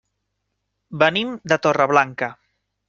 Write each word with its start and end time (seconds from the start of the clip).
Venim 1.03 1.37
de 1.53 1.61
Torreblanca. 1.67 2.35